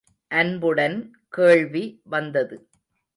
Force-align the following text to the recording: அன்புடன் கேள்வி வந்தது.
அன்புடன் 0.31 0.97
கேள்வி 1.29 1.83
வந்தது. 2.05 2.57